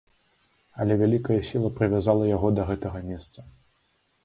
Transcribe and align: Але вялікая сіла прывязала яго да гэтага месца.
Але 0.85 0.93
вялікая 1.01 1.37
сіла 1.51 1.69
прывязала 1.77 2.23
яго 2.35 2.53
да 2.59 2.67
гэтага 2.73 3.05
месца. 3.13 3.39